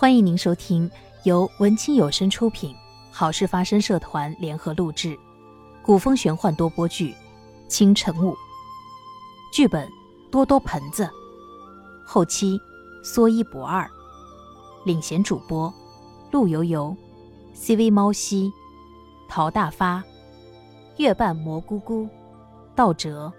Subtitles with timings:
[0.00, 0.88] 欢迎您收听
[1.24, 2.72] 由文清有声出品、
[3.10, 5.18] 好事发生社团联合录制、
[5.82, 7.10] 古风玄幻多播剧
[7.66, 8.30] 《清晨雾》，
[9.52, 9.90] 剧本
[10.30, 11.10] 多多盆子，
[12.06, 12.60] 后期
[13.02, 13.90] 说一不二，
[14.84, 15.74] 领衔主播
[16.30, 16.96] 陆游游、
[17.52, 18.52] CV 猫西、
[19.28, 20.00] 陶大发、
[20.98, 22.08] 月半蘑菇菇、
[22.76, 23.32] 道哲。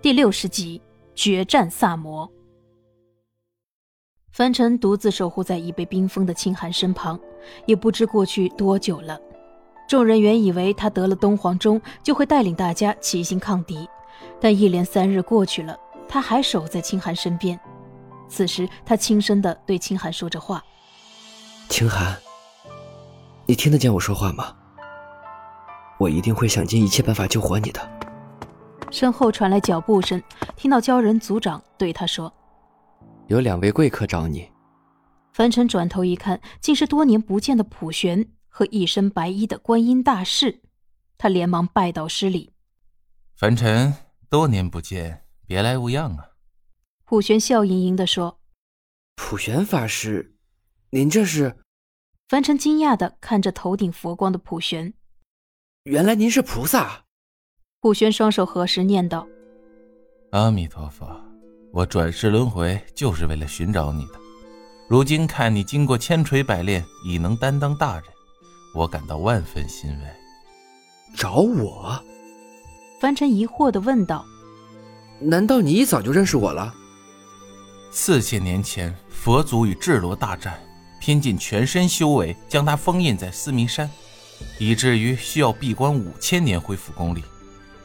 [0.00, 0.80] 第六十集
[1.16, 2.30] 决战萨摩。
[4.34, 7.16] 凡尘独自守护在已被冰封的清寒身旁，
[7.66, 9.16] 也不知过去多久了。
[9.88, 13.88] 众人原以为他得了东皇钟就会带领大家齐心抗敌，
[14.40, 17.56] 但一连三日过去了，他还守在清寒身边。
[18.28, 20.60] 此时，他轻声地对清寒说着话
[21.70, 22.16] ：“清寒，
[23.46, 24.52] 你听得见我说话吗？
[25.96, 27.80] 我一定会想尽一切办法救活你的。”
[28.90, 30.20] 身后传来脚步声，
[30.56, 32.32] 听到鲛人族长对他说。
[33.34, 34.48] 有两位贵客找你。
[35.32, 40.62] 凡尘转头一看，竟是多年不见的普玄和一身白衣的观音大士。
[41.18, 42.52] 他连忙拜倒施礼
[43.34, 43.92] ：“凡尘，
[44.28, 46.30] 多年不见，别来无恙啊。”
[47.04, 48.38] 普玄笑盈盈地说
[49.16, 50.36] ：“普玄法师，
[50.90, 51.56] 您这是？”
[52.28, 54.94] 凡尘惊讶地看着头顶佛光的普玄
[55.82, 57.04] ：“原来您是菩萨。”
[57.82, 59.26] 普玄双手合十，念道
[60.30, 61.20] ：“阿弥陀佛。”
[61.74, 64.12] 我转世轮回就是为了寻找你的，
[64.86, 68.04] 如今看你经过千锤百炼，已能担当大人，
[68.72, 70.06] 我感到万分欣慰。
[71.16, 72.00] 找我？
[73.00, 74.24] 凡尘疑惑的问道
[75.18, 76.72] ：“难道你一早就认识我了？”
[77.90, 80.56] 四千年前，佛祖与智罗大战，
[81.00, 83.90] 拼尽全身修为将他封印在思明山，
[84.60, 87.24] 以至于需要闭关五千年恢复功力，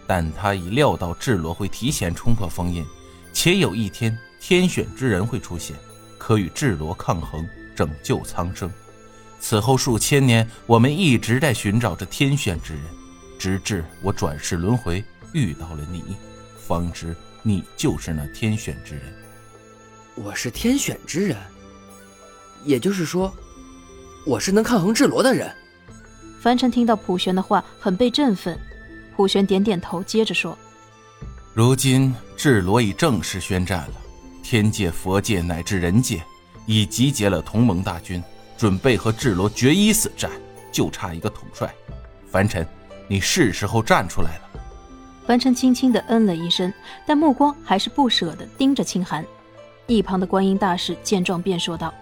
[0.05, 2.85] 但他已料到智罗会提前冲破封印。
[3.33, 5.75] 且有一天，天选之人会出现，
[6.17, 8.71] 可与智罗抗衡，拯救苍生。
[9.39, 12.83] 此后数千年，我们一直在寻找着天选之人，
[13.37, 16.03] 直至我转世轮回遇到了你，
[16.67, 19.03] 方知你就是那天选之人。
[20.15, 21.37] 我是天选之人，
[22.65, 23.33] 也就是说，
[24.25, 25.49] 我是能抗衡智罗的人。
[26.41, 28.59] 凡尘听到普玄的话，很被振奋。
[29.15, 30.57] 普玄点点头，接着说。
[31.59, 33.93] 如今智罗已正式宣战了，
[34.41, 36.23] 天界、佛界乃至人界
[36.65, 38.23] 已集结了同盟大军，
[38.57, 40.31] 准备和智罗决一死战，
[40.71, 41.69] 就差一个统帅。
[42.31, 42.65] 凡尘，
[43.09, 44.43] 你是时候站出来了。
[45.27, 46.73] 凡尘轻轻的嗯了一声，
[47.05, 49.25] 但目光还是不舍得盯着清寒。
[49.85, 51.93] 一旁的观音大士见状便说道：“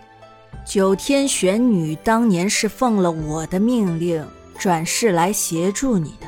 [0.68, 4.24] 九天玄女当年是奉了我的命令
[4.60, 6.28] 转世来协助你的，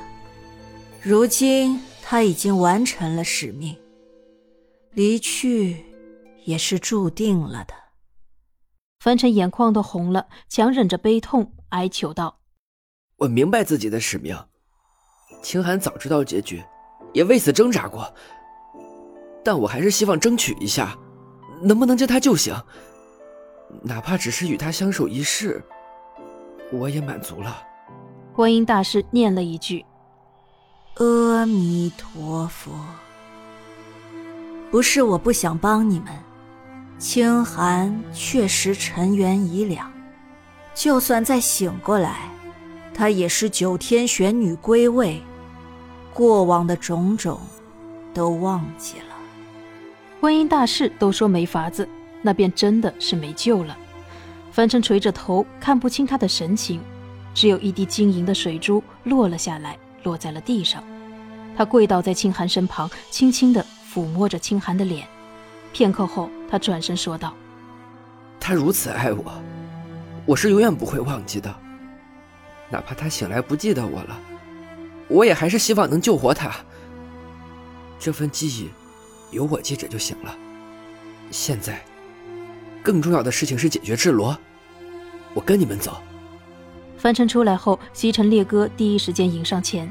[1.04, 1.80] 如今……”
[2.12, 3.78] 他已经完成了使命，
[4.94, 5.86] 离去
[6.44, 7.76] 也是注定了的。
[9.00, 12.40] 凡尘眼眶都红了，强忍着悲痛哀求道
[13.18, 14.36] ：“我明白自己的使命，
[15.44, 16.64] 清寒早知道结局，
[17.14, 18.12] 也为此挣扎过。
[19.44, 20.98] 但我还是希望争取一下，
[21.62, 22.56] 能不能将他救醒，
[23.84, 25.64] 哪怕只是与他相守一世，
[26.74, 27.62] 我也满足了。”
[28.34, 29.86] 观音大师念了一句。
[31.00, 32.74] 阿弥陀佛，
[34.70, 36.08] 不是我不想帮你们，
[36.98, 39.90] 清寒确实尘缘已了，
[40.74, 42.30] 就算再醒过来，
[42.94, 45.22] 他也是九天玄女归位，
[46.14, 47.40] 过往的种种
[48.14, 49.16] 都忘记了。
[50.20, 51.88] 婚姻大事都说没法子，
[52.22, 53.78] 那便真的是没救了。
[54.52, 56.82] 凡尘垂着头，看不清他的神情，
[57.34, 59.78] 只有一滴晶莹的水珠落了下来。
[60.04, 60.84] 落在了地上，
[61.58, 65.08] 他跪倒在清寒身旁，轻轻地抚摸着清寒的脸。
[65.72, 67.34] 片刻后，他转身说道
[68.40, 69.44] ：“他如此爱我，
[70.26, 71.54] 我是永远不会忘记的。
[72.70, 74.20] 哪怕他醒来不记得我了，
[75.08, 76.52] 我也还是希望能救活他。
[78.00, 78.70] 这份记忆，
[79.32, 80.36] 有我记着就行了。
[81.30, 81.84] 现在，
[82.82, 84.36] 更重要的事情是解决智罗。
[85.34, 86.02] 我跟你们走。”
[87.00, 89.90] 凡尘出来后，西城烈哥第一时间迎上前。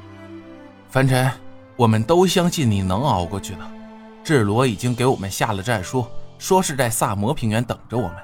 [0.91, 1.31] 凡尘，
[1.75, 3.61] 我们都相信你能熬过去的。
[4.23, 6.05] 智罗已经给我们下了战书，
[6.39, 8.17] 说是在萨摩平原等着我们。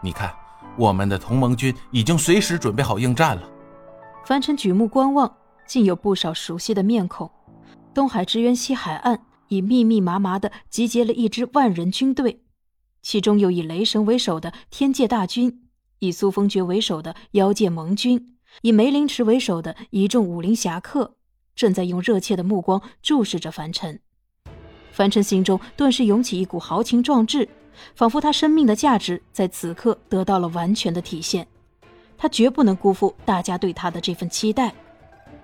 [0.00, 0.32] 你看，
[0.76, 3.42] 我们的同盟军已经随时准备好应战了。
[4.24, 5.36] 凡尘举目观望，
[5.66, 7.28] 竟有不少熟悉的面孔。
[7.92, 12.42] 东海之渊西海岸已密密麻麻的集结了一支万人军队，
[13.02, 15.64] 其中有以雷神为首的天界大军。
[15.98, 21.16] 以苏风绝为首的妖界盟军，以梅林池为首的一众武林侠客，
[21.54, 24.00] 正在用热切的目光注视着凡尘。
[24.92, 27.48] 凡尘心中顿时涌起一股豪情壮志，
[27.94, 31.46] 仿佛他生命的价值在此刻得到了完全的体现。
[32.16, 34.74] 他绝不能辜负大家对他的这份期待。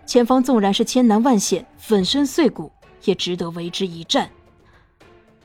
[0.06, 2.70] 前方纵然是千难万险、粉身碎骨，
[3.04, 4.28] 也值得为之一战。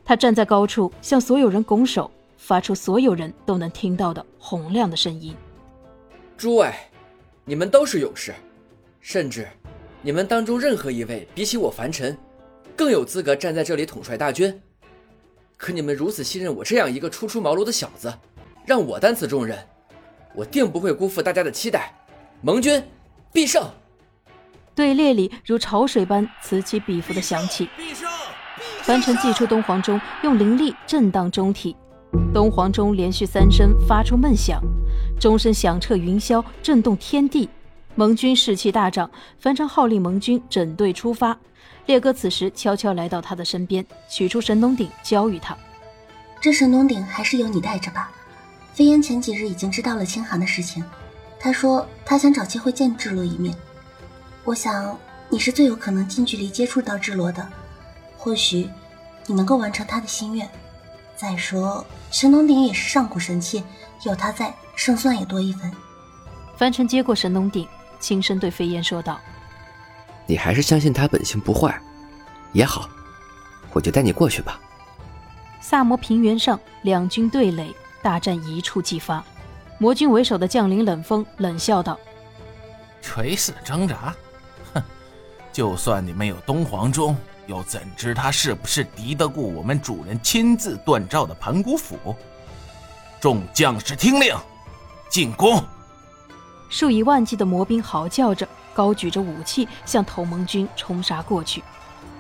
[0.04, 2.10] 他站在高处，向所有人拱手，
[2.50, 5.36] 发出所有人都能听到的洪亮的声音
[6.36, 6.74] ：“诸位，
[7.46, 8.34] 你们都是勇士，
[9.00, 9.48] 甚至
[10.02, 12.18] 你们当中任何一位，比起我凡尘，
[12.76, 14.60] 更有资格站在这里统帅大军。
[15.58, 18.12] 可你们如此信任我这样一个初出茅庐的小子，
[18.66, 19.56] 让我担此重任，
[20.34, 21.94] 我定不会辜负大家的期待。
[22.42, 22.84] 盟军
[23.32, 23.64] 必胜！”
[24.74, 27.70] 队列里如潮水般此起彼伏的响起。
[28.82, 31.76] 凡尘祭出东皇钟，用灵力震荡钟体。
[32.34, 34.62] 东皇钟连续三声发出闷响，
[35.20, 37.50] 钟声响彻云霄，震动天地。
[37.96, 39.10] 盟军士气大涨，
[39.40, 41.38] 凡尘号令盟军整队出发。
[41.88, 45.58] 烈哥此时悄悄来到他的身边，取出神农鼎交予他。
[46.40, 48.12] 这神农鼎还是由你带着吧。
[48.74, 50.84] 飞燕前几日已经知道了清寒的事情，
[51.40, 53.54] 他说他想找机会见智罗一面。
[54.46, 54.98] 我想
[55.28, 57.46] 你是最有可能近距离接触到智罗的，
[58.18, 58.70] 或许
[59.26, 60.48] 你能够完成他的心愿。
[61.20, 63.62] 再说神农鼎也是上古神器，
[64.04, 65.70] 有它在，胜算也多一分。
[66.56, 67.68] 凡尘接过神农鼎，
[68.00, 69.20] 轻声对飞燕说道
[70.26, 71.78] ：“你还是相信他本性不坏，
[72.54, 72.90] 也好，
[73.74, 74.62] 我就带你过去吧。”
[75.60, 79.22] 萨摩平原上，两军对垒，大战一触即发。
[79.78, 82.00] 魔军为首的将领冷风冷笑道
[83.04, 84.16] ：“垂死挣扎。”
[84.74, 84.82] 哼
[85.52, 87.14] 就算你们有东皇钟，
[87.50, 91.98] 又怎知他是不是敌得过我们主人亲自锻造的盘古斧？
[93.20, 94.36] 众将士听令，
[95.10, 95.64] 进攻！
[96.70, 101.64] 数以万计的魔兵嚎叫着，高举着武器向同盟军冲杀过去。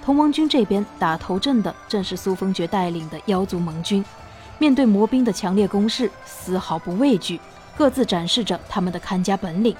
[0.04, 4.04] 同盟军这边打头阵的正是苏风觉带领的妖族盟军，
[4.58, 7.40] 面对魔兵的强烈攻势，丝毫不畏惧，
[7.78, 9.76] 各自展示着他们的看家本领。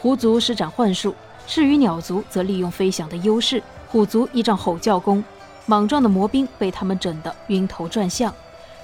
[0.00, 1.14] 狐族施展幻术。
[1.46, 3.62] 至于鸟族，则利用飞翔的优势，
[3.94, 5.22] 虎族依仗吼叫功，
[5.66, 8.34] 莽撞的魔兵被他们整得晕头转向。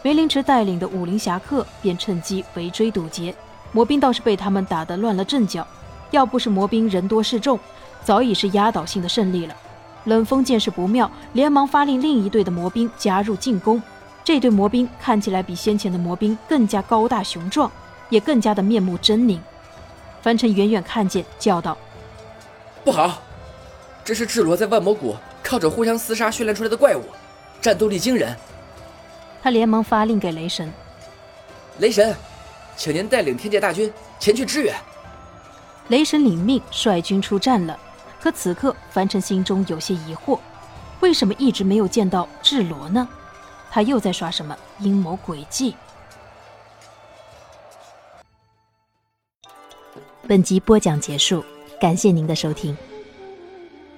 [0.02, 3.34] 梅林池带领的武林侠客便趁机围追堵截，
[3.72, 5.66] 魔兵倒是被他们打得乱了阵脚。
[6.12, 7.58] 要不是魔兵人多势众，
[8.04, 9.56] 早已是压倒性的胜利了。
[10.04, 13.82] 冷风见势不妙，连忙发令另一队的魔兵加入进攻。
[14.22, 17.68] 这队魔兵看起来比先前的魔兵更加高大雄壮，
[18.10, 19.40] 也更加的面目狰狞。
[20.22, 21.76] 樊城远远看见，叫道。
[22.84, 23.18] 不好，
[24.10, 27.04] 这是智罗在万魔谷靠着互相厮杀训练出来的怪物，
[27.60, 28.36] 战斗力惊人。
[29.40, 30.68] 他连忙发令给雷神
[31.78, 32.12] ：“雷神，
[32.76, 34.74] 请您带领天界大军前去支援。”
[35.90, 37.78] 雷神领命，率军出战了。
[38.20, 40.40] 可此刻，凡尘心中有些疑惑：
[40.98, 43.08] 为什么一直没有见到智罗呢？
[43.70, 45.76] 他又在耍什么阴谋诡计？
[50.26, 51.44] 本集播讲结束。
[51.80, 52.76] 感谢您的收听。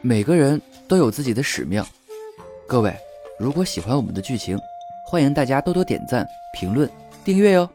[0.04, 1.82] 每个人都有自己的使命。
[2.66, 2.93] 各位，
[3.38, 4.58] 如果喜欢我们的剧情，
[5.06, 6.90] 欢迎大家多多点赞、评论、
[7.25, 7.70] 订阅哟。